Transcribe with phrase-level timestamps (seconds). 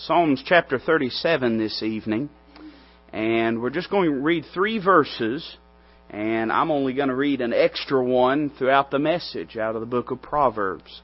[0.00, 2.28] Psalms chapter 37 this evening.
[3.14, 5.56] And we're just going to read three verses.
[6.10, 9.86] And I'm only going to read an extra one throughout the message out of the
[9.86, 11.00] book of Proverbs.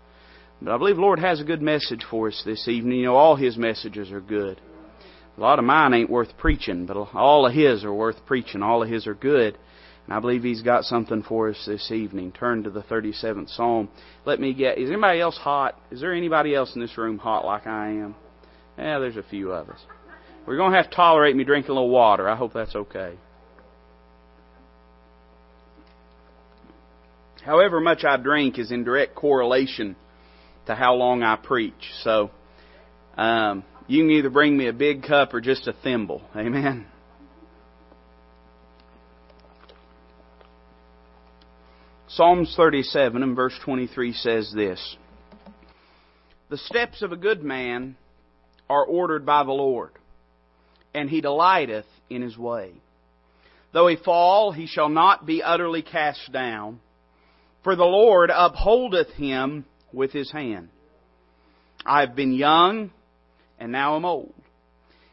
[0.61, 2.99] But I believe the Lord has a good message for us this evening.
[2.99, 4.61] You know, all His messages are good.
[5.38, 8.62] A lot of mine ain't worth preaching, but all of His are worth preaching.
[8.62, 9.56] All of His are good.
[10.04, 12.30] And I believe He's got something for us this evening.
[12.30, 13.88] Turn to the 37th Psalm.
[14.27, 15.80] Let me get, is anybody else hot?
[15.90, 18.16] Is there anybody else in this room hot like I am?
[18.79, 19.80] Yeah, there's a few of us.
[20.46, 22.28] We're going to have to tolerate me drinking a little water.
[22.28, 23.14] I hope that's okay.
[27.45, 29.97] However much I drink is in direct correlation
[30.66, 31.91] to how long I preach.
[32.02, 32.30] So,
[33.16, 36.23] um, you can either bring me a big cup or just a thimble.
[36.36, 36.86] Amen.
[42.09, 44.97] Psalms 37 and verse 23 says this
[46.50, 47.97] The steps of a good man
[48.73, 49.91] are ordered by the Lord,
[50.95, 52.73] and he delighteth in his way.
[53.73, 56.81] Though he fall, he shall not be utterly cast down,
[57.62, 60.70] for the Lord upholdeth him with his hand.
[61.84, 62.91] I have been young,
[63.59, 64.33] and now am old.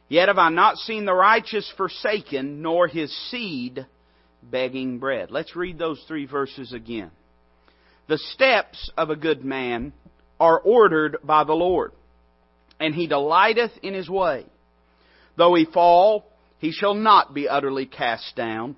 [0.08, 3.86] Yet have I not seen the righteous forsaken, nor his seed
[4.42, 5.32] begging bread.
[5.32, 7.12] Let's read those three verses again.
[8.08, 9.92] The steps of a good man
[10.40, 11.92] are ordered by the Lord,
[12.80, 14.46] and he delighteth in his way.
[15.38, 16.26] Though he fall,
[16.60, 18.76] he shall not be utterly cast down,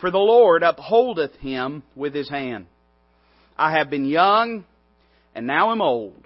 [0.00, 2.66] for the Lord upholdeth him with his hand.
[3.56, 4.64] I have been young,
[5.34, 6.22] and now am old,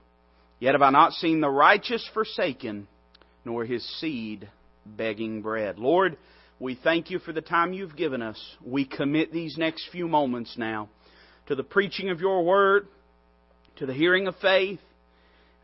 [0.58, 2.88] yet have I not seen the righteous forsaken,
[3.44, 4.48] nor his seed
[4.84, 5.78] begging bread.
[5.78, 6.16] Lord,
[6.58, 8.38] we thank you for the time you've given us.
[8.64, 10.88] We commit these next few moments now
[11.46, 12.88] to the preaching of your word,
[13.76, 14.80] to the hearing of faith,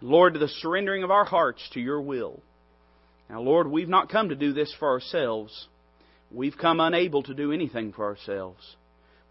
[0.01, 2.41] Lord, to the surrendering of our hearts to your will.
[3.31, 5.69] Now, Lord, we've not come to do this for ourselves.
[6.31, 8.77] We've come unable to do anything for ourselves.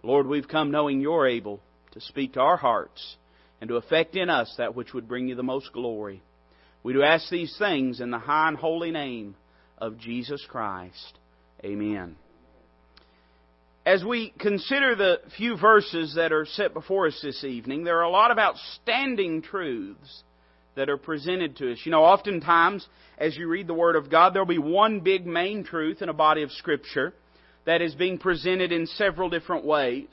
[0.03, 1.59] Lord, we've come knowing you're able
[1.91, 3.15] to speak to our hearts
[3.61, 6.21] and to effect in us that which would bring you the most glory.
[6.83, 9.35] We do ask these things in the high and holy name
[9.77, 11.17] of Jesus Christ.
[11.63, 12.15] Amen.
[13.85, 18.03] As we consider the few verses that are set before us this evening, there are
[18.03, 20.23] a lot of outstanding truths
[20.75, 21.79] that are presented to us.
[21.83, 22.87] You know, oftentimes,
[23.17, 26.13] as you read the Word of God, there'll be one big main truth in a
[26.13, 27.13] body of Scripture
[27.65, 30.07] that is being presented in several different ways.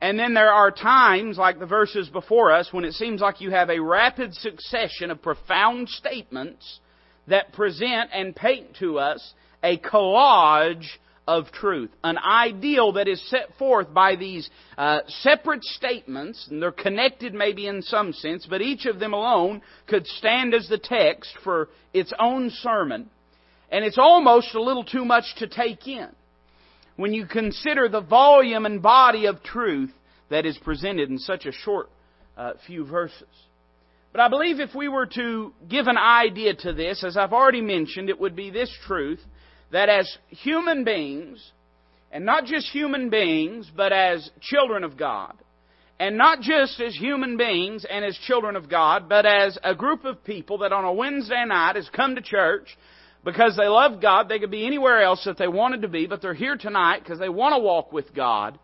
[0.00, 3.50] And then there are times, like the verses before us, when it seems like you
[3.50, 6.80] have a rapid succession of profound statements
[7.28, 9.32] that present and paint to us
[9.62, 10.86] a collage
[11.26, 16.72] of truth, an ideal that is set forth by these uh, separate statements, and they're
[16.72, 21.32] connected maybe in some sense, but each of them alone could stand as the text
[21.44, 23.08] for its own sermon,
[23.70, 26.08] and it's almost a little too much to take in.
[26.96, 29.92] When you consider the volume and body of truth
[30.28, 31.88] that is presented in such a short
[32.36, 33.28] uh, few verses.
[34.10, 37.62] But I believe if we were to give an idea to this, as I've already
[37.62, 39.20] mentioned, it would be this truth
[39.72, 41.52] that as human beings,
[42.12, 45.34] and not just human beings, but as children of God,
[45.98, 50.04] and not just as human beings and as children of God, but as a group
[50.04, 52.76] of people that on a Wednesday night has come to church
[53.24, 54.28] because they love God.
[54.28, 57.18] They could be anywhere else that they wanted to be, but they're here tonight because
[57.18, 58.58] they want to walk with God.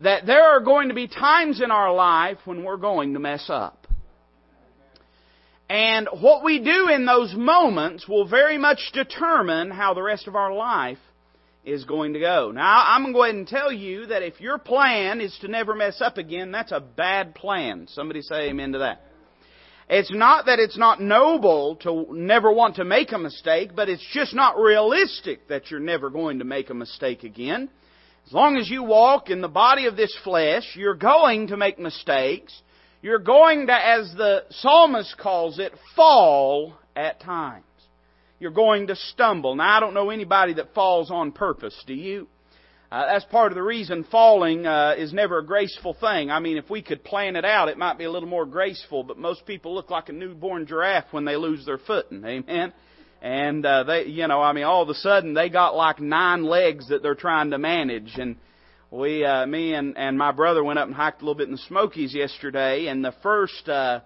[0.00, 3.46] That there are going to be times in our life when we're going to mess
[3.48, 3.85] up.
[5.68, 10.36] And what we do in those moments will very much determine how the rest of
[10.36, 10.98] our life
[11.64, 12.52] is going to go.
[12.52, 15.48] Now, I'm going to go ahead and tell you that if your plan is to
[15.48, 17.88] never mess up again, that's a bad plan.
[17.90, 19.02] Somebody say amen to that.
[19.88, 24.06] It's not that it's not noble to never want to make a mistake, but it's
[24.12, 27.68] just not realistic that you're never going to make a mistake again.
[28.26, 31.78] As long as you walk in the body of this flesh, you're going to make
[31.78, 32.52] mistakes
[33.06, 37.62] you're going to, as the psalmist calls it, fall at times.
[38.40, 39.54] You're going to stumble.
[39.54, 42.26] Now, I don't know anybody that falls on purpose, do you?
[42.90, 46.32] Uh, that's part of the reason falling uh, is never a graceful thing.
[46.32, 49.04] I mean, if we could plan it out, it might be a little more graceful.
[49.04, 52.24] But most people look like a newborn giraffe when they lose their footing.
[52.24, 52.72] Amen.
[53.22, 56.42] And uh, they, you know, I mean, all of a sudden they got like nine
[56.42, 58.34] legs that they're trying to manage, and
[58.96, 61.52] we, uh, me and, and my brother went up and hiked a little bit in
[61.52, 64.00] the Smokies yesterday, and the first, uh,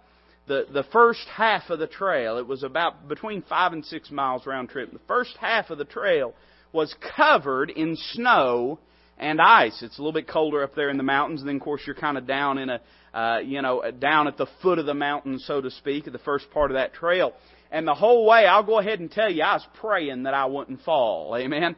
[0.47, 4.47] the, the first half of the trail, it was about between five and six miles
[4.47, 4.93] round trip.
[4.93, 6.35] The first half of the trail
[6.73, 8.81] was covered in snow
[9.17, 9.83] and ice.
[9.83, 11.95] It's a little bit colder up there in the mountains, and then of course you're
[11.95, 12.81] kind of down in a,
[13.15, 16.19] uh, you know, down at the foot of the mountain, so to speak, at the
[16.21, 17.33] first part of that trail.
[17.71, 20.47] And the whole way, I'll go ahead and tell you, I was praying that I
[20.47, 21.37] wouldn't fall.
[21.37, 21.77] Amen.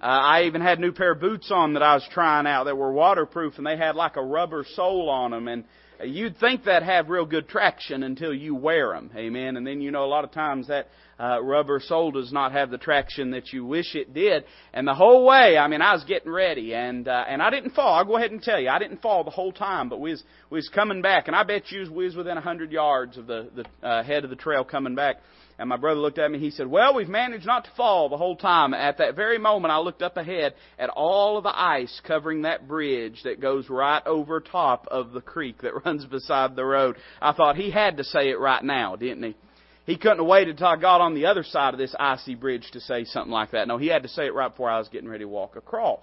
[0.00, 2.76] Uh, I even had new pair of boots on that I was trying out that
[2.76, 5.64] were waterproof and they had like a rubber sole on them and
[6.02, 9.10] you'd think that have real good traction until you wear them.
[9.16, 9.56] Amen.
[9.56, 10.88] And then you know a lot of times that
[11.18, 14.44] uh, rubber sole does not have the traction that you wish it did.
[14.72, 17.74] And the whole way, I mean, I was getting ready, and uh, and I didn't
[17.74, 17.94] fall.
[17.94, 20.22] I'll go ahead and tell you, I didn't fall the whole time, but we was
[20.50, 23.26] we was coming back, and I bet you we was within a hundred yards of
[23.26, 25.16] the the uh, head of the trail coming back.
[25.56, 26.40] And my brother looked at me.
[26.40, 29.70] He said, "Well, we've managed not to fall the whole time." At that very moment,
[29.70, 34.04] I looked up ahead at all of the ice covering that bridge that goes right
[34.04, 36.96] over top of the creek that runs beside the road.
[37.22, 39.36] I thought he had to say it right now, didn't he?
[39.86, 42.70] He couldn't have waited until I got on the other side of this icy bridge
[42.72, 43.68] to say something like that.
[43.68, 46.02] No, he had to say it right before I was getting ready to walk across.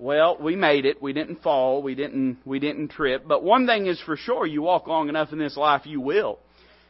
[0.00, 1.00] Well, we made it.
[1.00, 1.80] We didn't fall.
[1.80, 3.24] We didn't, we didn't trip.
[3.26, 6.40] But one thing is for sure, you walk long enough in this life, you will.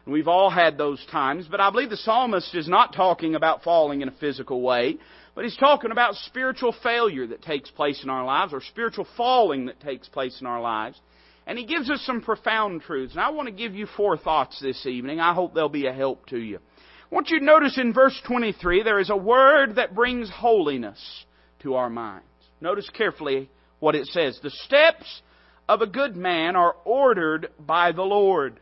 [0.06, 1.46] And we've all had those times.
[1.50, 4.96] But I believe the psalmist is not talking about falling in a physical way,
[5.34, 9.66] but he's talking about spiritual failure that takes place in our lives, or spiritual falling
[9.66, 10.98] that takes place in our lives.
[11.46, 13.12] And he gives us some profound truths.
[13.12, 15.20] And I want to give you four thoughts this evening.
[15.20, 16.58] I hope they'll be a help to you.
[16.58, 21.24] I want you to notice in verse 23 there is a word that brings holiness
[21.60, 22.26] to our minds.
[22.60, 24.38] Notice carefully what it says.
[24.42, 25.22] The steps
[25.68, 28.58] of a good man are ordered by the Lord,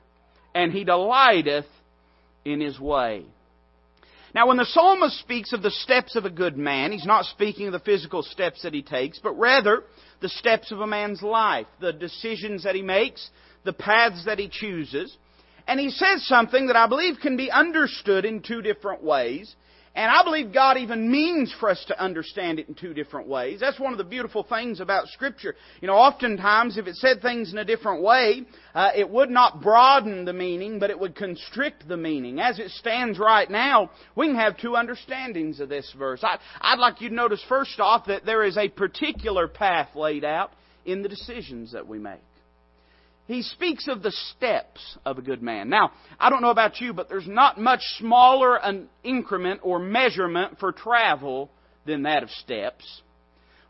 [0.55, 1.67] and he delighteth
[2.45, 3.25] in his way.
[4.35, 7.67] Now, when the psalmist speaks of the steps of a good man, he's not speaking
[7.67, 9.85] of the physical steps that he takes, but rather
[10.21, 13.29] the steps of a man's life, the decisions that he makes,
[13.65, 15.15] the paths that he chooses.
[15.69, 19.55] And he says something that I believe can be understood in two different ways.
[19.95, 23.61] And I believe God even means for us to understand it in two different ways.
[23.61, 25.55] That's one of the beautiful things about Scripture.
[25.83, 29.61] You know, oftentimes if it said things in a different way, uh, it would not
[29.61, 32.41] broaden the meaning, but it would constrict the meaning.
[32.41, 36.25] As it stands right now, we can have two understandings of this verse.
[36.25, 40.25] I, I'd like you to notice first off that there is a particular path laid
[40.25, 40.53] out
[40.87, 42.21] in the decisions that we make
[43.27, 45.69] he speaks of the steps of a good man.
[45.69, 50.59] Now, I don't know about you, but there's not much smaller an increment or measurement
[50.59, 51.51] for travel
[51.87, 53.03] than that of steps.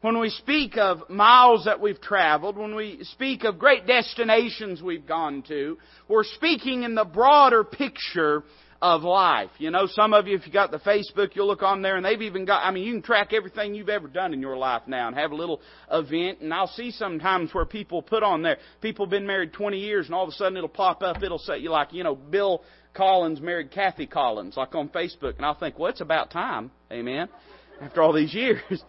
[0.01, 5.07] When we speak of miles that we've traveled, when we speak of great destinations we've
[5.07, 5.79] gone to,
[6.09, 8.43] we're speaking in the broader picture
[8.83, 9.51] of life.
[9.59, 12.05] You know, some of you, if you got the Facebook, you'll look on there and
[12.05, 14.83] they've even got, I mean, you can track everything you've ever done in your life
[14.89, 16.41] now and have a little event.
[16.41, 20.15] And I'll see sometimes where people put on there, people been married 20 years and
[20.17, 23.41] all of a sudden it'll pop up, it'll say, you like, you know, Bill Collins
[23.41, 25.37] married Kathy Collins, like on Facebook.
[25.37, 26.73] And I'll think, well, it's about time.
[26.91, 27.29] Amen.
[27.81, 28.63] After all these years.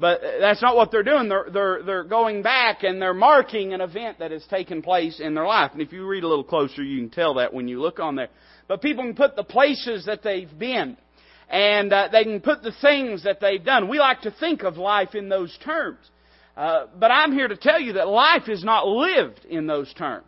[0.00, 1.28] But that's not what they're doing.
[1.28, 5.34] They're, they're, they're going back and they're marking an event that has taken place in
[5.34, 5.70] their life.
[5.72, 8.16] And if you read a little closer, you can tell that when you look on
[8.16, 8.28] there.
[8.66, 10.96] But people can put the places that they've been.
[11.48, 13.88] And uh, they can put the things that they've done.
[13.88, 15.98] We like to think of life in those terms.
[16.56, 20.26] Uh, but I'm here to tell you that life is not lived in those terms.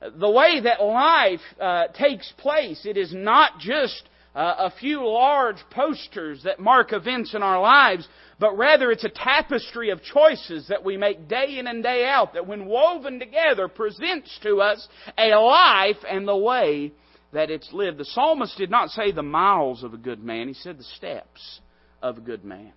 [0.00, 4.02] The way that life uh, takes place, it is not just
[4.34, 8.06] uh, a few large posters that mark events in our lives,
[8.38, 12.34] but rather it's a tapestry of choices that we make day in and day out
[12.34, 14.86] that when woven together presents to us
[15.18, 16.92] a life and the way
[17.32, 17.98] that it's lived.
[17.98, 21.60] The psalmist did not say the miles of a good man, he said the steps
[22.02, 22.72] of a good man.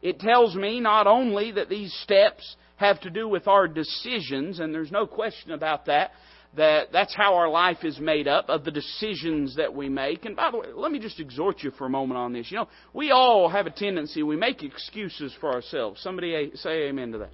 [0.00, 4.74] It tells me not only that these steps have to do with our decisions, and
[4.74, 6.10] there's no question about that,
[6.56, 10.24] that that's how our life is made up, of the decisions that we make.
[10.24, 12.50] And by the way, let me just exhort you for a moment on this.
[12.50, 16.02] You know, we all have a tendency, we make excuses for ourselves.
[16.02, 17.30] Somebody say amen to that.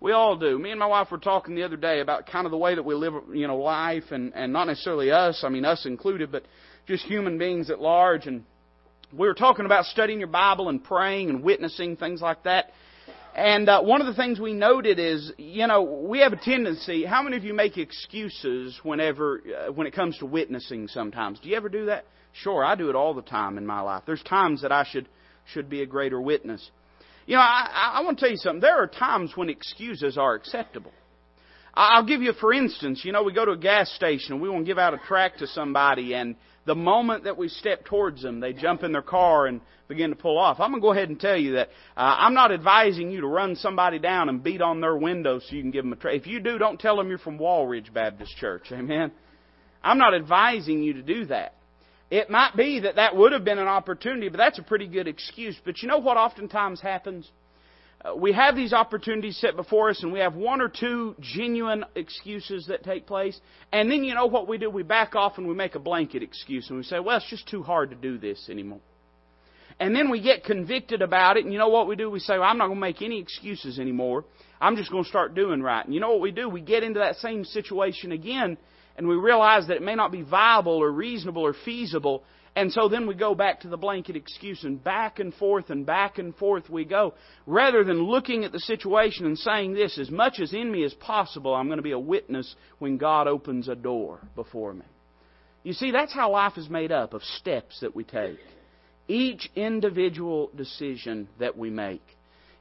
[0.00, 0.58] We all do.
[0.58, 2.82] Me and my wife were talking the other day about kind of the way that
[2.82, 5.42] we live, you know, life, and and not necessarily us.
[5.44, 6.44] I mean, us included, but
[6.86, 8.26] just human beings at large.
[8.26, 8.44] And
[9.12, 12.70] we were talking about studying your Bible and praying and witnessing things like that.
[13.34, 17.04] And uh, one of the things we noted is, you know, we have a tendency.
[17.04, 20.88] How many of you make excuses whenever uh, when it comes to witnessing?
[20.88, 22.04] Sometimes, do you ever do that?
[22.32, 24.02] Sure, I do it all the time in my life.
[24.04, 25.08] There's times that I should
[25.52, 26.70] should be a greater witness.
[27.26, 28.60] You know, I, I want to tell you something.
[28.60, 30.92] There are times when excuses are acceptable.
[31.72, 34.48] I'll give you, for instance, you know, we go to a gas station and we
[34.48, 36.34] want to give out a tract to somebody, and
[36.70, 40.16] the moment that we step towards them, they jump in their car and begin to
[40.16, 40.60] pull off.
[40.60, 43.26] I'm going to go ahead and tell you that uh, I'm not advising you to
[43.26, 46.18] run somebody down and beat on their window so you can give them a tract.
[46.18, 48.66] If you do, don't tell them you're from Walridge Baptist Church.
[48.72, 49.10] Amen.
[49.82, 51.56] I'm not advising you to do that.
[52.08, 55.08] It might be that that would have been an opportunity, but that's a pretty good
[55.08, 55.56] excuse.
[55.64, 57.28] But you know what oftentimes happens?
[58.02, 61.84] Uh, we have these opportunities set before us and we have one or two genuine
[61.94, 63.38] excuses that take place.
[63.72, 64.70] And then you know what we do?
[64.70, 67.48] We back off and we make a blanket excuse and we say, well, it's just
[67.48, 68.80] too hard to do this anymore.
[69.78, 72.10] And then we get convicted about it and you know what we do?
[72.10, 74.24] We say, well, I'm not going to make any excuses anymore.
[74.60, 75.84] I'm just going to start doing right.
[75.84, 76.48] And you know what we do?
[76.48, 78.56] We get into that same situation again
[78.96, 82.22] and we realize that it may not be viable or reasonable or feasible
[82.56, 85.86] and so then we go back to the blanket excuse and back and forth and
[85.86, 87.14] back and forth we go.
[87.46, 90.92] Rather than looking at the situation and saying this, as much as in me as
[90.94, 94.84] possible, I'm going to be a witness when God opens a door before me.
[95.62, 98.38] You see, that's how life is made up of steps that we take.
[99.06, 102.02] Each individual decision that we make.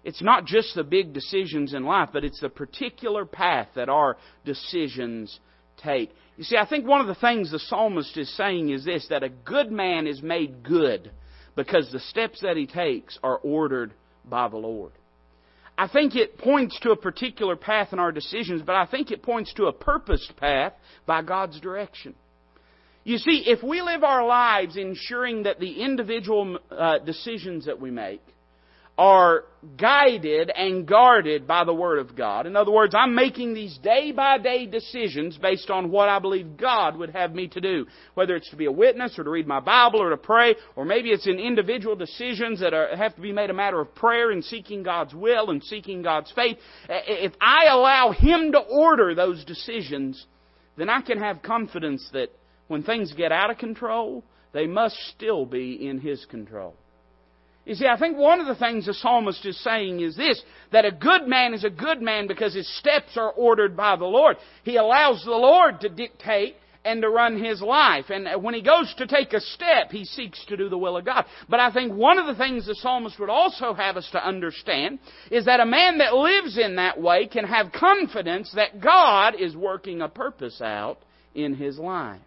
[0.03, 4.17] It's not just the big decisions in life, but it's the particular path that our
[4.46, 5.39] decisions
[5.77, 6.12] take.
[6.39, 9.24] You see, I think one of the things the psalmist is saying is this that
[9.24, 11.12] a good man is made good
[11.58, 13.91] because the steps that he takes are ordered
[14.24, 14.93] by the Lord.
[15.77, 19.22] I think it points to a particular path in our decisions, but I think it
[19.22, 20.72] points to a purposed path
[21.05, 22.15] by God's direction.
[23.03, 27.91] You see, if we live our lives ensuring that the individual uh, decisions that we
[27.91, 28.24] make
[28.99, 29.45] are
[29.77, 32.45] guided and guarded by the Word of God.
[32.45, 36.57] In other words, I'm making these day by day decisions based on what I believe
[36.57, 37.85] God would have me to do.
[38.15, 40.83] Whether it's to be a witness or to read my Bible or to pray, or
[40.83, 44.31] maybe it's in individual decisions that are, have to be made a matter of prayer
[44.31, 46.57] and seeking God's will and seeking God's faith.
[46.89, 50.25] If I allow Him to order those decisions,
[50.75, 52.31] then I can have confidence that
[52.67, 56.75] when things get out of control, they must still be in His control.
[57.69, 60.85] You see, I think one of the things the psalmist is saying is this, that
[60.85, 64.38] a good man is a good man because his steps are ordered by the Lord.
[64.63, 68.05] He allows the Lord to dictate and to run his life.
[68.09, 71.05] And when he goes to take a step, he seeks to do the will of
[71.05, 71.25] God.
[71.47, 74.97] But I think one of the things the psalmist would also have us to understand
[75.29, 79.55] is that a man that lives in that way can have confidence that God is
[79.55, 80.97] working a purpose out
[81.35, 82.19] in his life.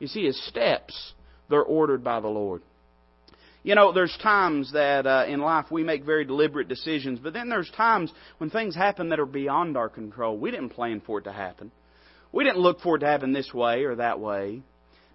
[0.00, 1.12] You see, his steps,
[1.48, 2.62] they're ordered by the Lord.
[3.64, 7.48] You know, there's times that uh, in life we make very deliberate decisions, but then
[7.48, 10.36] there's times when things happen that are beyond our control.
[10.36, 11.70] We didn't plan for it to happen.
[12.32, 14.62] We didn't look for it to happen this way or that way.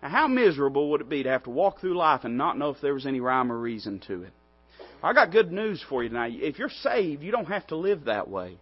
[0.01, 2.69] Now, how miserable would it be to have to walk through life and not know
[2.69, 4.31] if there was any rhyme or reason to it?
[5.03, 6.33] I got good news for you tonight.
[6.35, 8.57] If you're saved, you don't have to live that way.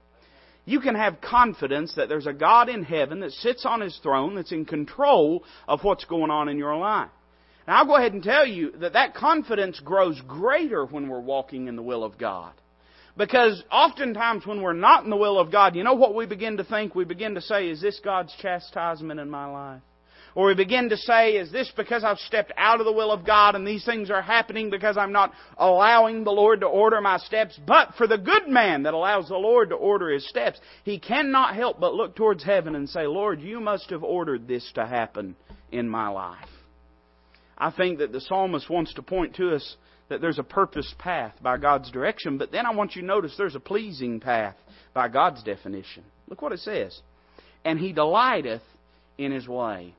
[0.65, 4.35] You can have confidence that there's a God in heaven that sits on His throne
[4.35, 7.11] that's in control of what's going on in your life.
[7.67, 11.67] Now, I'll go ahead and tell you that that confidence grows greater when we're walking
[11.67, 12.53] in the will of God.
[13.17, 16.57] Because oftentimes when we're not in the will of God, you know what we begin
[16.57, 16.95] to think?
[16.95, 19.81] We begin to say, is this God's chastisement in my life?
[20.35, 23.25] Or we begin to say, is this because I've stepped out of the will of
[23.25, 27.17] God and these things are happening because I'm not allowing the Lord to order my
[27.19, 27.57] steps?
[27.65, 31.55] But for the good man that allows the Lord to order his steps, he cannot
[31.55, 35.37] help but look towards heaven and say, Lord, you must have ordered this to happen
[35.71, 36.49] in my life.
[37.57, 39.75] I think that the psalmist wants to point to us
[40.09, 43.35] that there's a purpose path by God's direction, but then I want you to notice
[43.37, 44.55] there's a pleasing path
[44.93, 46.03] by God's definition.
[46.27, 46.99] Look what it says.
[47.63, 48.61] And he delighteth
[49.17, 49.95] in his way.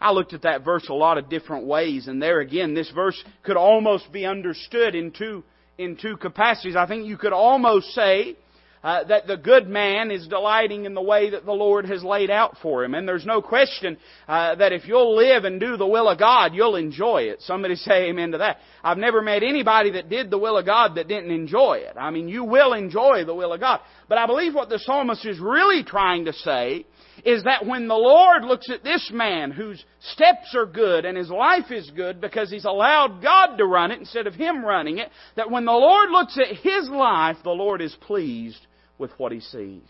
[0.00, 3.22] I looked at that verse a lot of different ways, and there again, this verse
[3.42, 5.44] could almost be understood in two,
[5.78, 6.76] in two capacities.
[6.76, 8.36] I think you could almost say
[8.82, 12.30] uh, that the good man is delighting in the way that the Lord has laid
[12.30, 12.94] out for him.
[12.94, 16.54] And there's no question uh, that if you'll live and do the will of God,
[16.54, 17.42] you'll enjoy it.
[17.42, 18.58] Somebody say amen to that.
[18.82, 21.96] I've never met anybody that did the will of God that didn't enjoy it.
[21.98, 23.80] I mean, you will enjoy the will of God.
[24.08, 26.86] But I believe what the psalmist is really trying to say
[27.22, 31.28] is that when the Lord looks at this man whose steps are good and his
[31.28, 35.10] life is good because he's allowed God to run it instead of him running it,
[35.36, 38.66] that when the Lord looks at his life, the Lord is pleased
[39.00, 39.82] with what he sees.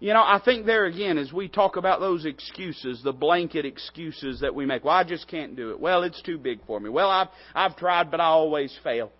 [0.00, 4.40] You know, I think there again, as we talk about those excuses, the blanket excuses
[4.40, 5.80] that we make, well, I just can't do it.
[5.80, 6.88] Well, it's too big for me.
[6.88, 9.10] Well, I've, I've tried, but I always fail.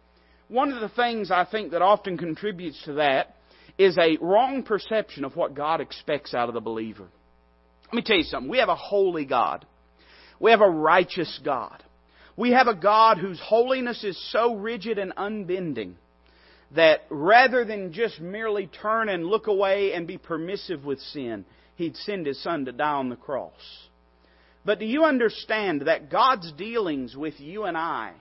[0.48, 3.34] One of the things I think that often contributes to that
[3.76, 7.08] is a wrong perception of what God expects out of the believer.
[7.86, 8.50] Let me tell you something.
[8.50, 9.66] We have a holy God.
[10.38, 11.82] We have a righteous God.
[12.36, 15.96] We have a God whose holiness is so rigid and unbending
[16.72, 21.44] that rather than just merely turn and look away and be permissive with sin,
[21.76, 23.88] He'd send His Son to die on the cross.
[24.64, 28.12] But do you understand that God's dealings with you and I,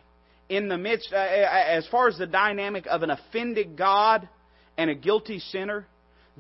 [0.47, 4.29] in the midst, uh, uh, as far as the dynamic of an offended God
[4.77, 5.85] and a guilty sinner,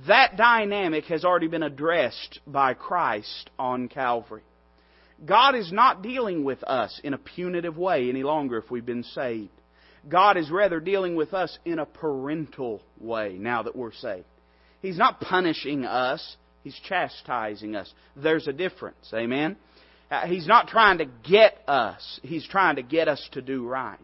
[0.05, 4.43] that dynamic has already been addressed by Christ on Calvary.
[5.25, 9.03] God is not dealing with us in a punitive way any longer if we've been
[9.03, 9.49] saved.
[10.07, 14.25] God is rather dealing with us in a parental way now that we're saved.
[14.81, 17.91] He's not punishing us, He's chastising us.
[18.15, 19.11] There's a difference.
[19.13, 19.55] Amen?
[20.09, 23.99] Uh, he's not trying to get us, He's trying to get us to do right.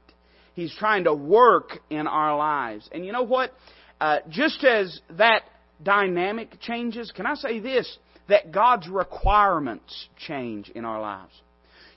[0.53, 2.87] He's trying to work in our lives.
[2.91, 3.51] And you know what?
[3.99, 5.43] Uh, just as that
[5.81, 7.97] dynamic changes, can I say this?
[8.29, 11.33] That God's requirements change in our lives.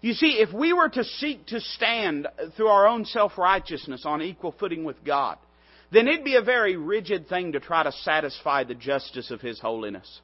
[0.07, 4.55] You see, if we were to seek to stand through our own self-righteousness on equal
[4.57, 5.37] footing with God,
[5.91, 9.59] then it'd be a very rigid thing to try to satisfy the justice of His
[9.59, 10.21] holiness.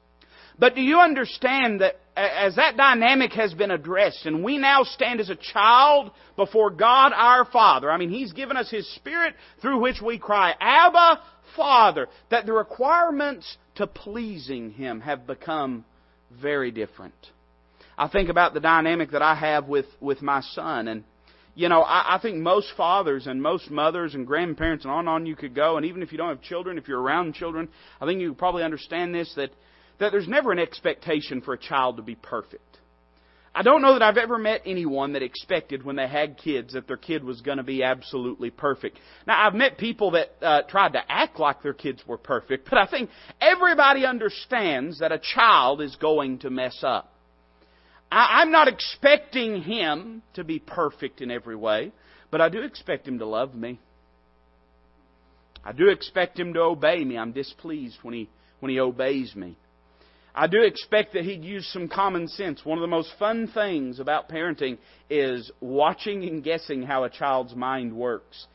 [0.57, 5.19] But do you understand that as that dynamic has been addressed and we now stand
[5.19, 9.81] as a child before God our Father, I mean, He's given us His Spirit through
[9.81, 11.19] which we cry, Abba,
[11.57, 15.83] Father, that the requirements to pleasing Him have become
[16.31, 17.32] very different.
[18.03, 21.05] I think about the dynamic that I have with, with my son and
[21.55, 25.09] you know, I, I think most fathers and most mothers and grandparents and on and
[25.09, 27.69] on you could go, and even if you don't have children, if you're around children,
[28.01, 29.51] I think you probably understand this that
[29.99, 32.79] that there's never an expectation for a child to be perfect.
[33.55, 36.87] I don't know that I've ever met anyone that expected when they had kids that
[36.87, 38.97] their kid was going to be absolutely perfect.
[39.27, 42.79] Now, I've met people that uh, tried to act like their kids were perfect, but
[42.79, 47.12] I think everybody understands that a child is going to mess up.
[48.13, 51.91] I, I'm not expecting him to be perfect in every way,
[52.29, 53.79] but I do expect him to love me.
[55.65, 57.17] I do expect him to obey me.
[57.17, 58.29] I'm displeased when he,
[58.59, 59.57] when he obeys me.
[60.35, 62.63] I do expect that he'd use some common sense.
[62.63, 64.77] One of the most fun things about parenting
[65.09, 68.47] is watching and guessing how a child's mind works.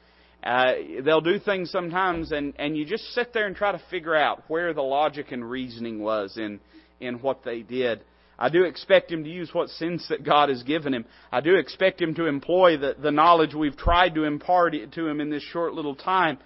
[0.43, 0.73] Uh,
[1.05, 4.45] they'll do things sometimes, and, and you just sit there and try to figure out
[4.49, 6.61] where the logic and reasoning was in,
[7.01, 8.03] in what they did.
[8.39, 11.05] I do expect him to use what sense that God has given him.
[11.33, 15.21] I do expect him to employ the, the knowledge we've tried to impart to him
[15.21, 16.39] in this short little time.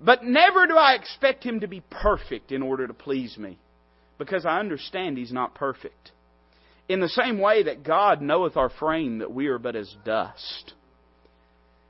[0.00, 3.58] But never do I expect him to be perfect in order to please me
[4.18, 6.12] because I understand He's not perfect.
[6.88, 10.74] In the same way that God knoweth our frame, that we are but as dust.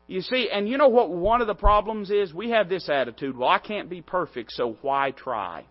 [0.07, 2.33] You see, and you know what one of the problems is?
[2.33, 5.65] We have this attitude, well, I can't be perfect, so why try?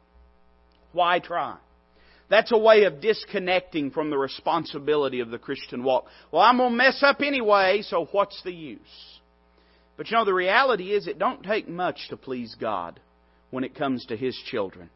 [0.92, 1.58] Why try?
[2.30, 6.06] That's a way of disconnecting from the responsibility of the Christian walk.
[6.32, 8.80] Well, I'm going to mess up anyway, so what's the use?
[9.98, 13.00] But you know, the reality is it don't take much to please God
[13.52, 14.90] when it comes to His children.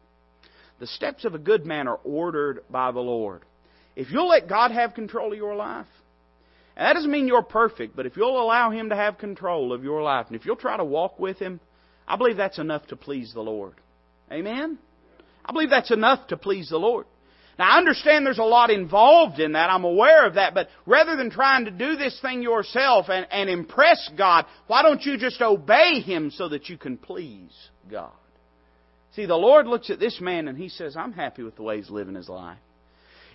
[0.80, 3.42] The steps of a good man are ordered by the Lord.
[3.96, 5.86] If you'll let God have control of your life,
[6.76, 9.84] and that doesn't mean you're perfect, but if you'll allow Him to have control of
[9.84, 11.60] your life, and if you'll try to walk with Him,
[12.08, 13.74] I believe that's enough to please the Lord.
[14.32, 14.78] Amen?
[15.44, 17.06] I believe that's enough to please the Lord.
[17.58, 19.70] Now, I understand there's a lot involved in that.
[19.70, 20.54] I'm aware of that.
[20.54, 25.02] But rather than trying to do this thing yourself and, and impress God, why don't
[25.02, 27.52] you just obey Him so that you can please
[27.90, 28.12] God?
[29.12, 31.76] See, the Lord looks at this man and he says, I'm happy with the way
[31.76, 32.58] he's living his life.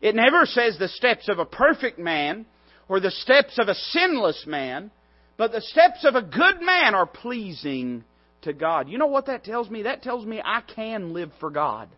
[0.01, 2.45] It never says the steps of a perfect man
[2.87, 4.91] or the steps of a sinless man,
[5.37, 8.03] but the steps of a good man are pleasing
[8.43, 8.87] to God.
[8.87, 9.83] You know what that tells me?
[9.83, 11.89] That tells me I can live for God.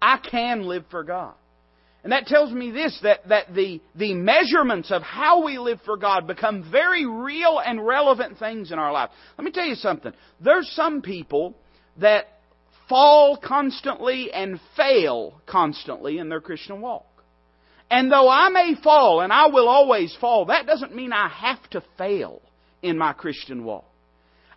[0.00, 1.34] I can live for God.
[2.04, 5.96] And that tells me this, that, that the, the measurements of how we live for
[5.96, 9.10] God become very real and relevant things in our life.
[9.36, 10.12] Let me tell you something.
[10.40, 11.56] There's some people
[11.98, 12.26] that
[12.88, 17.06] fall constantly and fail constantly in their Christian walk.
[17.90, 21.68] And though I may fall, and I will always fall, that doesn't mean I have
[21.70, 22.40] to fail
[22.82, 23.84] in my Christian walk.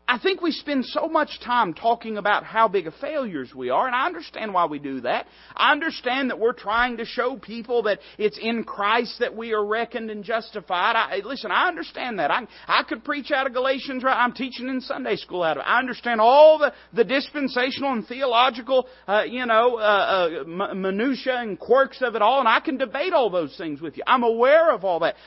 [0.10, 3.86] I think we spend so much time talking about how big of failures we are,
[3.86, 5.28] and I understand why we do that.
[5.56, 9.64] I understand that we're trying to show people that it's in Christ that we are
[9.64, 10.96] reckoned and justified.
[10.96, 12.32] I, listen, I understand that.
[12.32, 14.18] I, I could preach out of Galatians, right?
[14.18, 15.68] I'm teaching in Sunday school out of it.
[15.68, 21.60] I understand all the, the dispensational and theological, uh, you know, uh, uh, minutia and
[21.60, 24.02] quirks of it all, and I can debate all those things with you.
[24.08, 25.18] I'm aware of all that.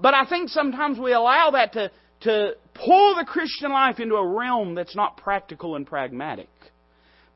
[0.00, 1.90] But I think sometimes we allow that to,
[2.20, 2.52] to
[2.84, 6.48] pull the Christian life into a realm that's not practical and pragmatic.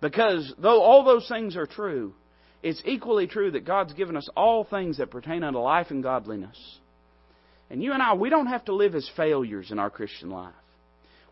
[0.00, 2.14] Because though all those things are true,
[2.62, 6.57] it's equally true that God's given us all things that pertain unto life and godliness.
[7.70, 10.52] And you and I, we don't have to live as failures in our Christian life.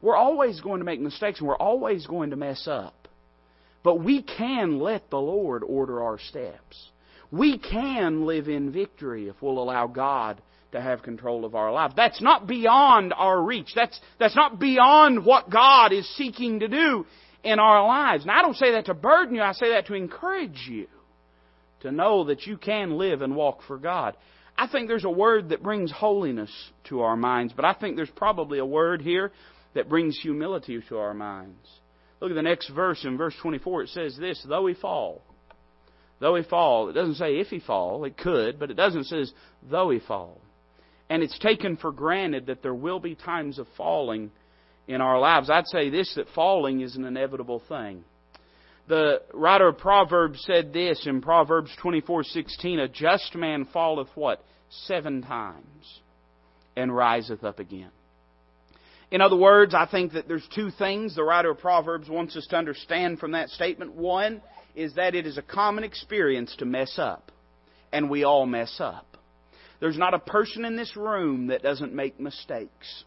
[0.00, 2.94] We're always going to make mistakes and we're always going to mess up.
[3.84, 6.90] But we can let the Lord order our steps.
[7.30, 10.40] We can live in victory if we'll allow God
[10.72, 11.92] to have control of our life.
[11.96, 13.72] That's not beyond our reach.
[13.74, 17.06] That's, that's not beyond what God is seeking to do
[17.44, 18.24] in our lives.
[18.24, 20.86] And I don't say that to burden you, I say that to encourage you
[21.80, 24.16] to know that you can live and walk for God.
[24.56, 26.50] I think there's a word that brings holiness
[26.84, 29.32] to our minds, but I think there's probably a word here
[29.74, 31.66] that brings humility to our minds.
[32.20, 33.04] Look at the next verse.
[33.04, 35.22] In verse 24, it says this Though he fall,
[36.20, 39.00] though he fall, it doesn't say if he fall, it could, but it doesn't.
[39.00, 39.32] It says,
[39.68, 40.40] though he fall.
[41.08, 44.30] And it's taken for granted that there will be times of falling
[44.88, 45.50] in our lives.
[45.50, 48.04] I'd say this that falling is an inevitable thing.
[48.88, 54.42] The writer of Proverbs said this in Proverbs 24:16, "A just man falleth what?
[54.70, 56.00] 7 times
[56.76, 57.90] and riseth up again."
[59.10, 62.46] In other words, I think that there's two things the writer of Proverbs wants us
[62.46, 63.94] to understand from that statement.
[63.94, 64.40] One
[64.74, 67.30] is that it is a common experience to mess up,
[67.92, 69.11] and we all mess up.
[69.82, 73.04] There's not a person in this room that doesn't make mistakes.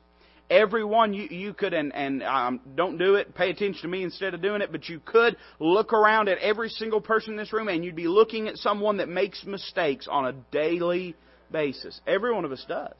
[0.49, 4.33] Everyone, you, you could, and, and um, don't do it, pay attention to me instead
[4.33, 7.69] of doing it, but you could look around at every single person in this room
[7.69, 11.15] and you'd be looking at someone that makes mistakes on a daily
[11.49, 12.01] basis.
[12.05, 12.91] Every one of us does.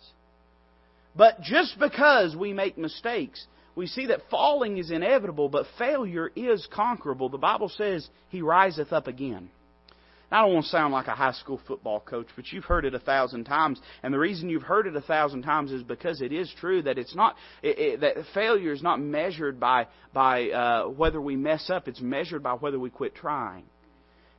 [1.14, 6.66] But just because we make mistakes, we see that falling is inevitable, but failure is
[6.72, 7.28] conquerable.
[7.28, 9.50] The Bible says he riseth up again.
[10.32, 12.94] I don't want to sound like a high school football coach, but you've heard it
[12.94, 16.32] a thousand times, and the reason you've heard it a thousand times is because it
[16.32, 20.88] is true that it's not it, it, that failure is not measured by by uh,
[20.90, 23.66] whether we mess up; it's measured by whether we quit trying.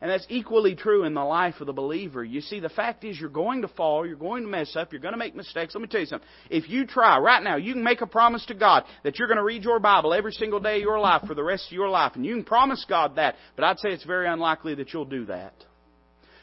[0.01, 2.22] And that's equally true in the life of the believer.
[2.22, 5.01] You see, the fact is you're going to fall, you're going to mess up, you're
[5.01, 5.75] going to make mistakes.
[5.75, 6.29] Let me tell you something.
[6.51, 9.38] If you try right now, you can make a promise to God that you're going
[9.38, 11.88] to read your Bible every single day of your life for the rest of your
[11.88, 12.12] life.
[12.14, 15.25] And you can promise God that, but I'd say it's very unlikely that you'll do
[15.27, 15.55] that.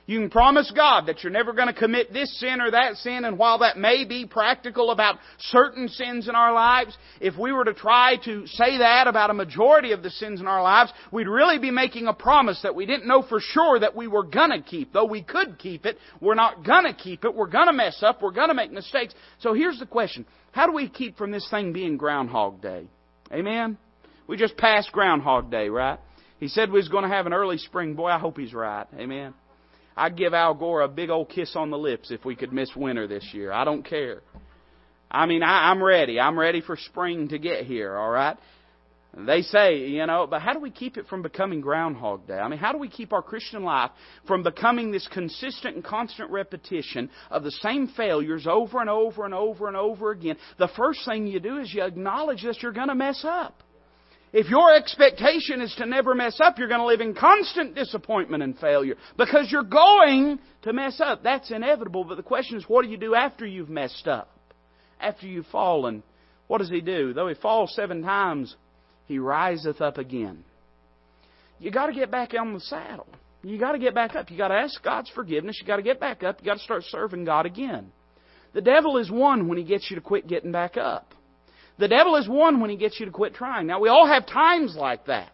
[0.06, 3.24] You can promise God that you're never going to commit this sin or that sin,
[3.24, 7.64] and while that may be practical about certain sins in our lives, if we were
[7.64, 11.28] to try to say that about a majority of the sins in our lives, we'd
[11.28, 14.52] really be making a promise that we didn't know for sure that we were going
[14.52, 14.92] to keep.
[14.92, 17.34] Though we could keep it, we're not going to keep it.
[17.34, 18.22] We're going to mess up.
[18.22, 19.14] We're going to make mistakes.
[19.40, 20.26] So here's the question.
[20.52, 22.88] How do we keep from this thing being Groundhog Day?
[23.32, 23.78] Amen?
[24.28, 26.00] We just passed Groundhog Day, right?
[26.42, 27.96] He said we was going to have an early spring.
[27.96, 28.86] Boy, I hope he's right.
[28.98, 29.34] Amen.
[29.96, 32.76] I'd give Al Gore a big old kiss on the lips if we could miss
[32.76, 33.52] winter this year.
[33.52, 34.22] I don't care.
[35.10, 36.20] I mean, I, I'm ready.
[36.20, 38.38] I'm ready for spring to get here, all right?
[39.16, 42.38] They say, you know, but how do we keep it from becoming Groundhog Day?
[42.38, 43.92] I mean, how do we keep our Christian life
[44.26, 49.34] from becoming this consistent and constant repetition of the same failures over and over and
[49.36, 50.38] over and over again?
[50.58, 53.62] The first thing you do is you acknowledge that you're going to mess up.
[54.34, 58.42] If your expectation is to never mess up, you're going to live in constant disappointment
[58.42, 61.22] and failure because you're going to mess up.
[61.22, 62.04] That's inevitable.
[62.04, 64.36] But the question is, what do you do after you've messed up?
[65.00, 66.02] After you've fallen,
[66.48, 67.14] what does he do?
[67.14, 68.56] Though he falls seven times,
[69.06, 70.44] he riseth up again.
[71.60, 73.08] You got to get back on the saddle.
[73.44, 74.32] You got to get back up.
[74.32, 75.60] You got to ask God's forgiveness.
[75.62, 76.40] You got to get back up.
[76.40, 77.92] You got to start serving God again.
[78.54, 81.14] The devil is one when he gets you to quit getting back up.
[81.80, 83.68] The devil is one when he gets you to quit trying.
[83.68, 85.32] Now, we all have times like that.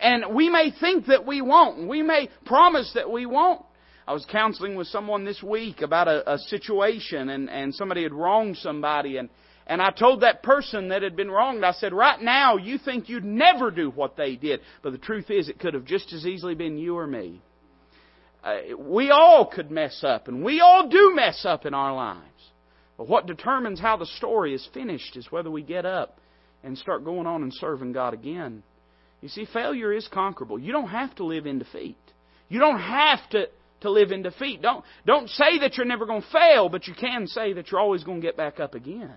[0.00, 3.62] And we may think that we won't, and we may promise that we won't.
[4.06, 8.12] I was counseling with someone this week about a, a situation, and, and somebody had
[8.12, 9.28] wronged somebody, and,
[9.66, 13.08] and I told that person that had been wronged, I said, right now you think
[13.08, 16.24] you'd never do what they did, but the truth is it could have just as
[16.24, 17.42] easily been you or me.
[18.42, 22.22] Uh, we all could mess up, and we all do mess up in our lives.
[22.98, 26.18] But what determines how the story is finished is whether we get up
[26.62, 28.64] and start going on and serving God again.
[29.22, 30.58] You see, failure is conquerable.
[30.58, 31.96] You don't have to live in defeat.
[32.48, 33.46] You don't have to,
[33.82, 34.60] to live in defeat.
[34.60, 37.80] Don't, don't say that you're never going to fail, but you can say that you're
[37.80, 39.14] always going to get back up again.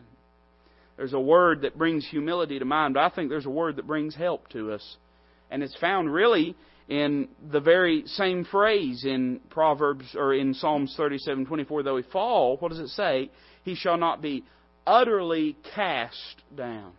[0.98, 3.88] There's a word that brings humility to mind, but I think there's a word that
[3.88, 4.98] brings help to us.
[5.50, 6.56] And it's found really
[6.88, 12.70] in the very same phrase in Proverbs or in Psalms 37:24 though he fall what
[12.70, 13.30] does it say
[13.64, 14.44] he shall not be
[14.86, 16.94] utterly cast down.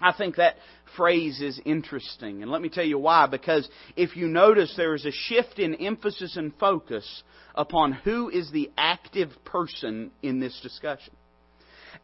[0.00, 0.56] I think that
[0.96, 2.42] phrase is interesting.
[2.42, 3.26] And let me tell you why.
[3.26, 7.22] Because if you notice, there is a shift in emphasis and focus
[7.54, 11.12] upon who is the active person in this discussion.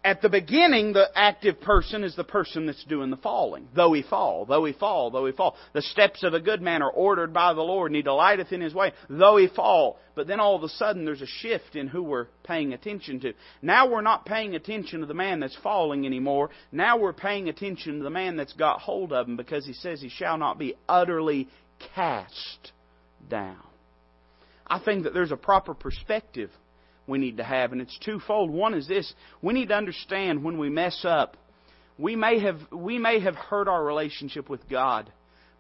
[0.03, 3.69] At the beginning, the active person is the person that's doing the falling.
[3.75, 5.57] Though he fall, though he fall, though he fall.
[5.73, 8.61] The steps of a good man are ordered by the Lord, and he delighteth in
[8.61, 9.99] his way, though he fall.
[10.15, 13.33] But then all of a sudden, there's a shift in who we're paying attention to.
[13.63, 16.51] Now we're not paying attention to the man that's falling anymore.
[16.71, 20.01] Now we're paying attention to the man that's got hold of him because he says
[20.01, 21.49] he shall not be utterly
[21.95, 22.73] cast
[23.29, 23.57] down.
[24.67, 26.51] I think that there's a proper perspective
[27.07, 28.51] we need to have, and it's twofold.
[28.51, 29.13] One is this:
[29.43, 31.37] we need to understand when we mess up,
[31.99, 35.13] we may have we may have hurt our relationship with God,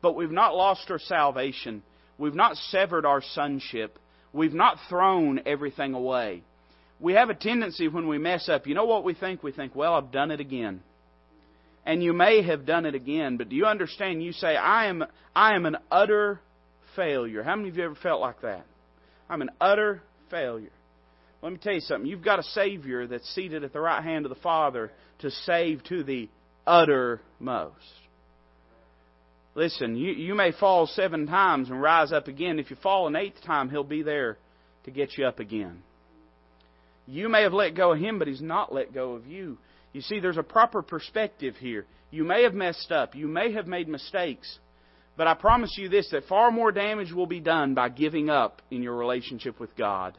[0.02, 1.83] but we've not lost our salvation.
[2.18, 3.98] We've not severed our sonship.
[4.33, 6.42] We've not thrown everything away.
[7.00, 9.42] We have a tendency when we mess up, you know what we think?
[9.42, 10.83] We think, well, I've done it again.
[11.87, 14.22] and you may have done it again, but do you understand?
[14.22, 15.04] You say, I am,
[15.35, 16.40] I am an utter
[16.96, 17.42] failure.
[17.42, 18.64] How many of you ever felt like that?
[19.28, 20.70] I'm an utter failure.
[21.44, 22.09] Let me tell you something.
[22.09, 25.85] You've got a Savior that's seated at the right hand of the Father to save
[25.85, 26.30] to the
[26.66, 27.74] uttermost.
[29.54, 32.59] Listen, you, you may fall seven times and rise up again.
[32.59, 34.38] If you fall an eighth time, He'll be there
[34.87, 35.83] to get you up again.
[37.07, 39.59] You may have let go of Him, but He's not let go of you.
[39.92, 41.85] You see, there's a proper perspective here.
[42.11, 43.14] You may have messed up.
[43.14, 44.59] You may have made mistakes.
[45.14, 48.62] But I promise you this that far more damage will be done by giving up
[48.70, 50.16] in your relationship with God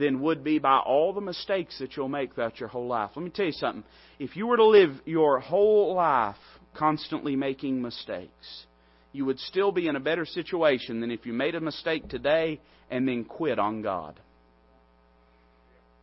[0.00, 3.10] than would be by all the mistakes that you'll make throughout your whole life.
[3.14, 3.84] Let me tell you something.
[4.18, 6.36] If you were to live your whole life
[6.74, 8.66] constantly making mistakes,
[9.12, 12.60] you would still be in a better situation than if you made a mistake today
[12.90, 14.18] and then quit on God.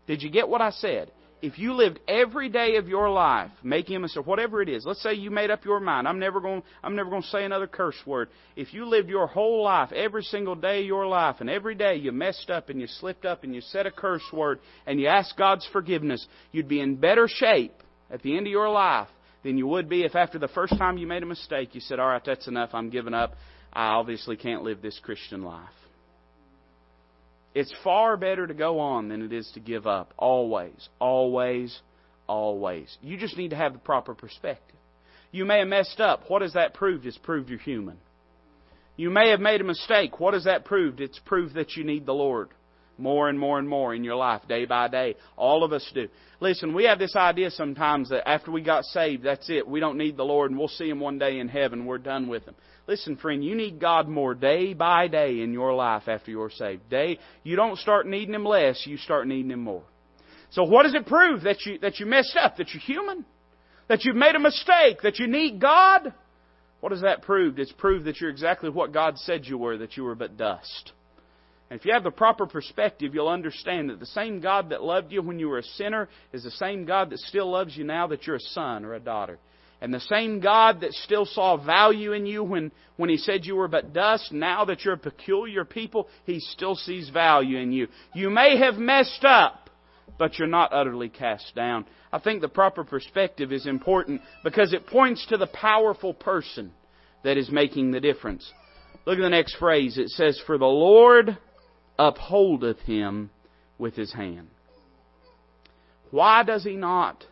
[0.06, 1.12] Did you get what I said?
[1.42, 5.02] If you lived every day of your life making a mistake, whatever it is, let's
[5.04, 7.68] say you made up your mind, I'm never going, I'm never going to say another
[7.68, 8.30] curse word.
[8.56, 11.96] If you lived your whole life, every single day of your life, and every day
[11.96, 15.08] you messed up and you slipped up and you said a curse word and you
[15.08, 17.74] asked God's forgiveness, you'd be in better shape
[18.10, 19.08] at the end of your life
[19.44, 22.00] than you would be if after the first time you made a mistake you said,
[22.00, 23.34] all right, that's enough, I'm giving up.
[23.72, 25.70] I obviously can't live this Christian life.
[27.58, 30.14] It's far better to go on than it is to give up.
[30.16, 31.76] Always, always,
[32.28, 32.96] always.
[33.02, 34.76] You just need to have the proper perspective.
[35.32, 36.26] You may have messed up.
[36.28, 37.08] What has that proved?
[37.08, 37.98] It's proved you're human.
[38.96, 40.20] You may have made a mistake.
[40.20, 41.02] What has that proved?
[41.02, 42.50] It's proved that you need the Lord
[42.98, 45.16] more and more and more in your life, day by day.
[45.36, 46.08] All of us do.
[46.40, 49.68] Listen, we have this idea sometimes that after we got saved, that's it.
[49.68, 51.86] We don't need the Lord and we'll see Him one day in heaven.
[51.86, 52.56] We're done with Him.
[52.88, 56.90] Listen, friend, you need God more day by day in your life after you're saved.
[56.90, 59.84] Day, you don't start needing Him less, you start needing Him more.
[60.52, 61.44] So what does it prove?
[61.44, 63.26] That you, that you messed up, that you're human?
[63.90, 66.14] That you've made a mistake, that you need God?
[66.80, 67.58] What does that prove?
[67.58, 70.94] It's proved that you're exactly what God said you were, that you were but dust.
[71.70, 75.12] And if you have the proper perspective, you'll understand that the same God that loved
[75.12, 78.08] you when you were a sinner is the same God that still loves you now
[78.08, 79.38] that you're a son or a daughter.
[79.82, 83.56] And the same God that still saw value in you when, when He said you
[83.56, 87.88] were but dust, now that you're a peculiar people, He still sees value in you.
[88.14, 89.70] You may have messed up,
[90.18, 91.86] but you're not utterly cast down.
[92.12, 96.72] I think the proper perspective is important because it points to the powerful person
[97.24, 98.52] that is making the difference.
[99.06, 99.98] Look at the next phrase.
[99.98, 101.38] It says, For the Lord
[101.98, 103.30] upholdeth him
[103.78, 104.48] with his hand.
[106.12, 107.26] Why does he not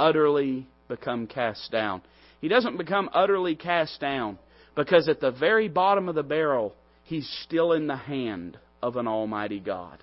[0.00, 2.02] utterly become cast down.
[2.40, 4.38] He doesn't become utterly cast down
[4.74, 9.06] because at the very bottom of the barrel, he's still in the hand of an
[9.06, 9.98] Almighty God.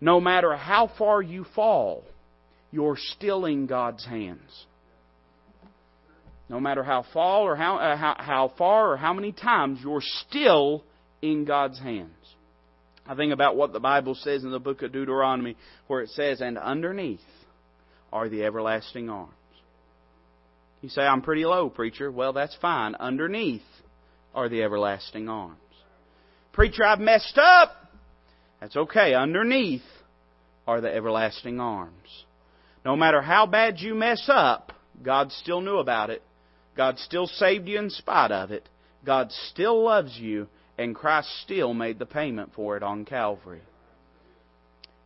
[0.00, 2.04] No matter how far you fall,
[2.70, 4.64] you're still in God's hands.
[6.48, 10.02] No matter how far or how, uh, how, how far or how many times, you're
[10.02, 10.82] still
[11.20, 12.10] in God's hands.
[13.06, 16.40] I think about what the Bible says in the book of Deuteronomy, where it says,
[16.40, 17.20] And underneath
[18.12, 19.32] are the everlasting arms.
[20.80, 22.10] You say, I'm pretty low, preacher.
[22.10, 22.94] Well, that's fine.
[22.94, 23.62] Underneath
[24.34, 25.58] are the everlasting arms.
[26.52, 27.72] Preacher, I've messed up.
[28.60, 29.14] That's okay.
[29.14, 29.82] Underneath
[30.66, 32.24] are the everlasting arms.
[32.84, 36.22] No matter how bad you mess up, God still knew about it.
[36.76, 38.68] God still saved you in spite of it.
[39.04, 40.46] God still loves you,
[40.80, 43.60] and Christ still made the payment for it on Calvary.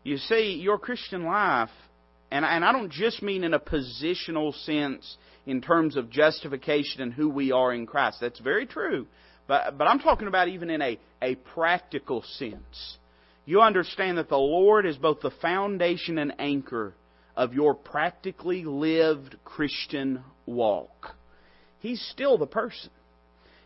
[0.04, 1.70] You see, your Christian life
[2.30, 7.28] and, I don't just mean in a positional sense in terms of justification and who
[7.28, 8.18] we are in Christ.
[8.20, 9.06] That's very true.
[9.46, 12.98] But, but I'm talking about even in a, a practical sense.
[13.44, 16.94] You understand that the Lord is both the foundation and anchor
[17.36, 21.14] of your practically lived Christian walk.
[21.78, 22.90] He's still the person.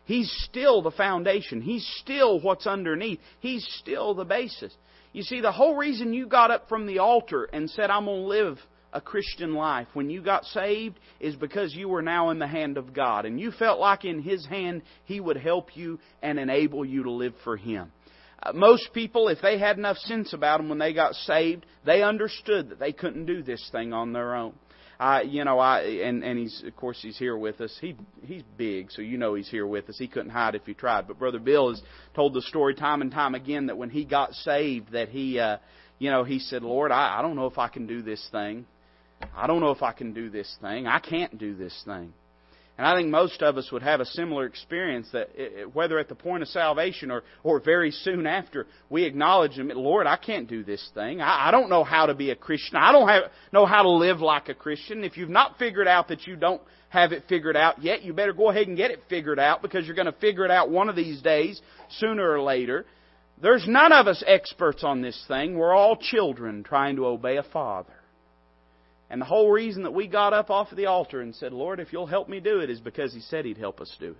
[0.09, 1.61] He's still the foundation.
[1.61, 3.19] He's still what's underneath.
[3.41, 4.75] He's still the basis.
[5.13, 8.23] You see, the whole reason you got up from the altar and said, I'm going
[8.23, 8.57] to live
[8.91, 12.79] a Christian life when you got saved is because you were now in the hand
[12.79, 13.27] of God.
[13.27, 17.11] And you felt like in His hand He would help you and enable you to
[17.11, 17.91] live for Him.
[18.41, 22.01] Uh, most people, if they had enough sense about them when they got saved, they
[22.01, 24.55] understood that they couldn't do this thing on their own.
[24.99, 27.75] I, you know, I and and he's of course he's here with us.
[27.79, 29.97] He he's big, so you know he's here with us.
[29.97, 31.07] He couldn't hide if he tried.
[31.07, 31.81] But brother Bill has
[32.15, 35.57] told the story time and time again that when he got saved, that he, uh,
[35.99, 38.65] you know, he said, "Lord, I, I don't know if I can do this thing.
[39.33, 40.85] I don't know if I can do this thing.
[40.85, 42.13] I can't do this thing."
[42.79, 45.27] And I think most of us would have a similar experience that
[45.73, 50.07] whether at the point of salvation or, or very soon after, we acknowledge Him, Lord,
[50.07, 51.19] I can't do this thing.
[51.19, 52.77] I, I don't know how to be a Christian.
[52.77, 55.03] I don't have, know how to live like a Christian.
[55.03, 58.31] If you've not figured out that you don't have it figured out yet, you better
[58.31, 60.87] go ahead and get it figured out because you're going to figure it out one
[60.87, 61.61] of these days,
[61.97, 62.85] sooner or later.
[63.41, 65.57] There's none of us experts on this thing.
[65.57, 67.98] We're all children trying to obey a father.
[69.09, 71.79] And the whole reason that we got up off of the altar and said, Lord,
[71.79, 74.17] if you'll help me do it, is because He said He'd help us do it.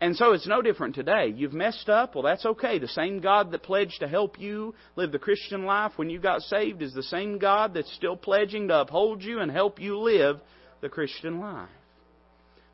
[0.00, 1.32] And so it's no different today.
[1.34, 2.78] You've messed up, well, that's okay.
[2.78, 6.42] The same God that pledged to help you live the Christian life when you got
[6.42, 10.40] saved is the same God that's still pledging to uphold you and help you live
[10.80, 11.68] the Christian life.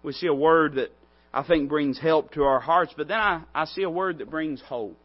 [0.02, 0.90] We see a word that
[1.32, 4.30] I think brings help to our hearts, but then I, I see a word that
[4.30, 4.98] brings hope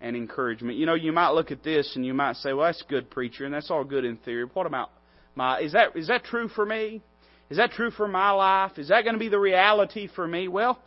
[0.00, 0.78] and encouragement.
[0.78, 3.44] You know, you might look at this and you might say, well, that's good, preacher,
[3.44, 4.46] and that's all good in theory.
[4.54, 4.90] What about
[5.38, 7.00] my, is that, is that true for me?
[7.48, 8.72] Is that true for my life?
[8.76, 10.48] Is that going to be the reality for me?
[10.48, 10.78] Well,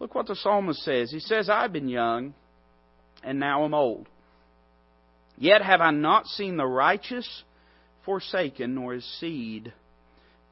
[0.00, 1.10] look what the psalmist says.
[1.10, 2.34] He says, I've been young
[3.22, 4.08] and now I'm old.
[5.38, 7.44] Yet have I not seen the righteous
[8.04, 9.72] forsaken, nor his seed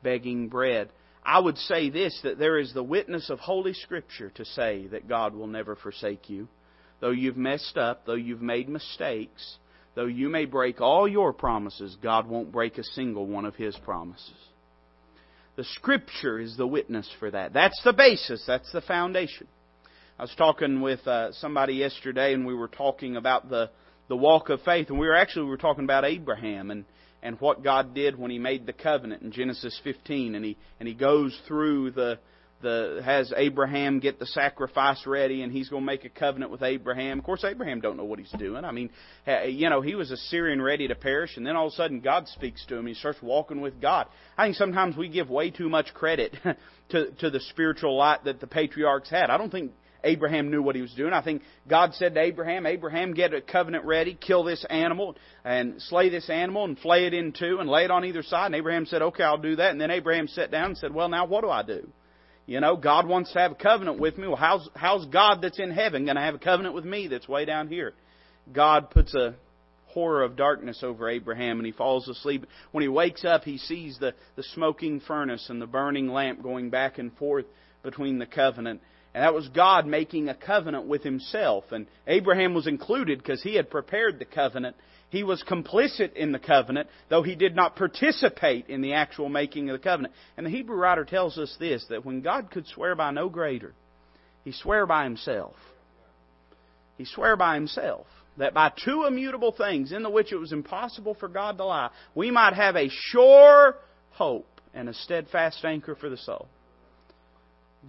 [0.02, 0.88] begging bread.
[1.24, 5.08] I would say this that there is the witness of Holy Scripture to say that
[5.08, 6.48] God will never forsake you.
[7.00, 9.58] Though you've messed up, though you've made mistakes,
[9.94, 13.76] Though you may break all your promises, God won't break a single one of His
[13.78, 14.32] promises.
[15.56, 17.52] The Scripture is the witness for that.
[17.52, 19.46] That's the basis, that's the foundation.
[20.18, 23.70] I was talking with uh, somebody yesterday, and we were talking about the,
[24.08, 26.84] the walk of faith, and we were actually we were talking about Abraham and,
[27.22, 30.86] and what God did when He made the covenant in Genesis 15, and He and
[30.86, 32.18] He goes through the
[32.62, 36.62] the has Abraham get the sacrifice ready, and he's going to make a covenant with
[36.62, 37.18] Abraham.
[37.18, 38.64] Of course, Abraham don't know what he's doing.
[38.64, 38.90] I mean,
[39.46, 42.00] you know, he was a Syrian ready to perish, and then all of a sudden
[42.00, 42.86] God speaks to him.
[42.86, 44.06] He starts walking with God.
[44.36, 46.36] I think sometimes we give way too much credit
[46.90, 49.30] to to the spiritual light that the patriarchs had.
[49.30, 49.72] I don't think
[50.04, 51.12] Abraham knew what he was doing.
[51.12, 55.80] I think God said to Abraham, Abraham, get a covenant ready, kill this animal, and
[55.82, 58.46] slay this animal, and flay it in two, and lay it on either side.
[58.46, 59.70] And Abraham said, okay, I'll do that.
[59.72, 61.88] And then Abraham sat down and said, well, now what do I do?
[62.46, 64.26] You know, God wants to have a covenant with me.
[64.26, 67.28] Well, how's, how's God that's in heaven going to have a covenant with me that's
[67.28, 67.94] way down here?
[68.52, 69.36] God puts a
[69.86, 72.46] horror of darkness over Abraham and he falls asleep.
[72.72, 76.70] When he wakes up, he sees the, the smoking furnace and the burning lamp going
[76.70, 77.46] back and forth
[77.82, 78.80] between the covenant.
[79.14, 81.64] And that was God making a covenant with himself.
[81.72, 84.76] And Abraham was included because he had prepared the covenant
[85.10, 89.68] he was complicit in the covenant, though he did not participate in the actual making
[89.68, 90.14] of the covenant.
[90.36, 93.74] And the Hebrew writer tells us this that when God could swear by no greater,
[94.44, 95.56] he swore by himself.
[96.96, 98.06] He swore by himself
[98.38, 101.90] that by two immutable things in the which it was impossible for God to lie,
[102.14, 103.76] we might have a sure
[104.12, 106.48] hope and a steadfast anchor for the soul.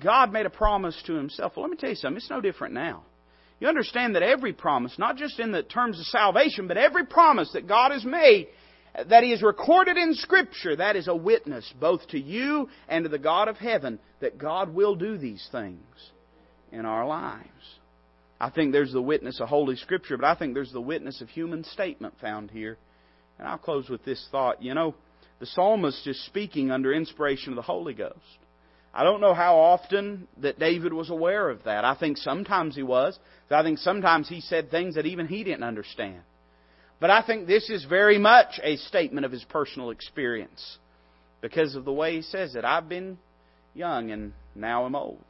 [0.01, 1.53] God made a promise to himself.
[1.55, 2.17] Well, let me tell you something.
[2.17, 3.03] It's no different now.
[3.61, 7.51] You understand that every promise, not just in the terms of salvation, but every promise
[7.53, 8.47] that God has made,
[9.07, 13.09] that He has recorded in Scripture, that is a witness both to you and to
[13.09, 15.85] the God of heaven that God will do these things
[16.71, 17.47] in our lives.
[18.39, 21.29] I think there's the witness of Holy Scripture, but I think there's the witness of
[21.29, 22.79] human statement found here.
[23.37, 24.63] And I'll close with this thought.
[24.63, 24.95] You know,
[25.39, 28.17] the psalmist is speaking under inspiration of the Holy Ghost.
[28.93, 31.85] I don't know how often that David was aware of that.
[31.85, 33.17] I think sometimes he was.
[33.49, 36.21] I think sometimes he said things that even he didn't understand.
[36.99, 40.77] But I think this is very much a statement of his personal experience
[41.41, 42.63] because of the way he says it.
[42.63, 43.17] I've been
[43.73, 45.23] young and now I'm old.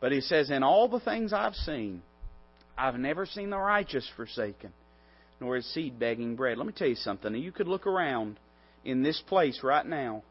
[0.00, 2.02] But he says, In all the things I've seen,
[2.76, 4.72] I've never seen the righteous forsaken,
[5.40, 6.58] nor his seed begging bread.
[6.58, 7.34] Let me tell you something.
[7.34, 8.38] You could look around
[8.84, 10.22] in this place right now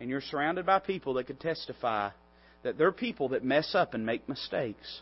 [0.00, 2.10] and you're surrounded by people that could testify
[2.62, 5.00] that they're people that mess up and make mistakes.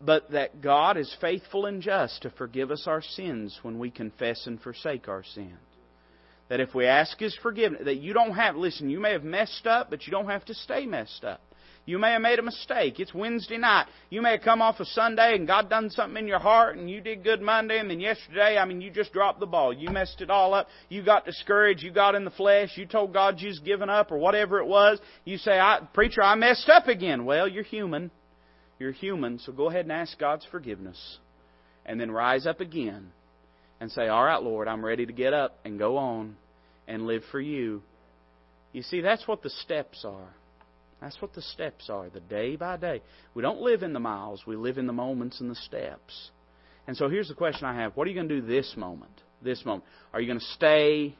[0.00, 4.46] But that God is faithful and just to forgive us our sins when we confess
[4.46, 5.58] and forsake our sins.
[6.48, 9.66] That if we ask His forgiveness, that you don't have, listen, you may have messed
[9.66, 11.40] up, but you don't have to stay messed up.
[11.86, 12.98] You may have made a mistake.
[12.98, 13.86] It's Wednesday night.
[14.08, 16.88] You may have come off a Sunday and God done something in your heart and
[16.88, 19.72] you did good Monday and then yesterday, I mean, you just dropped the ball.
[19.72, 20.68] You messed it all up.
[20.88, 21.82] You got discouraged.
[21.82, 22.70] You got in the flesh.
[22.76, 24.98] You told God you was giving up or whatever it was.
[25.26, 27.26] You say, I, preacher, I messed up again.
[27.26, 28.10] Well, you're human.
[28.78, 31.18] You're human, so go ahead and ask God's forgiveness.
[31.86, 33.12] And then rise up again
[33.80, 36.36] and say, all right, Lord, I'm ready to get up and go on
[36.88, 37.82] and live for you.
[38.72, 40.34] You see, that's what the steps are.
[41.04, 43.02] That's what the steps are, the day by day.
[43.34, 46.30] We don't live in the miles, we live in the moments and the steps.
[46.86, 49.20] And so here's the question I have What are you going to do this moment?
[49.42, 49.84] This moment.
[50.14, 51.14] Are you going to stay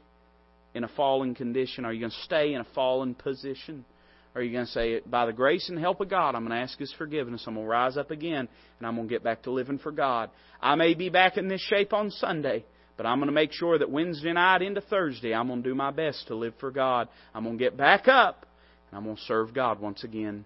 [0.73, 1.85] in a fallen condition?
[1.85, 3.85] Are you going to stay in a fallen position?
[4.33, 6.63] Are you going to say, by the grace and help of God, I'm going to
[6.63, 7.43] ask His forgiveness.
[7.45, 9.91] I'm going to rise up again, and I'm going to get back to living for
[9.91, 10.31] God.
[10.59, 12.65] I may be back in this shape on Sunday,
[12.97, 15.75] but I'm going to make sure that Wednesday night into Thursday, I'm going to do
[15.75, 17.07] my best to live for God.
[17.35, 18.47] I'm going to get back up,
[18.91, 20.43] I'm going to serve God once again.